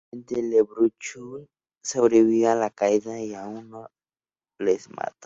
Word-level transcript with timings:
Obviamente 0.09 0.41
Leprechaun 0.41 1.43
ha 1.43 1.87
sobrevivido 1.87 2.49
a 2.51 2.55
la 2.55 2.69
caída, 2.71 3.19
y, 3.21 3.33
uno 3.33 3.41
por 3.47 3.65
uno, 3.65 3.89
les 4.57 4.89
mata. 4.89 5.15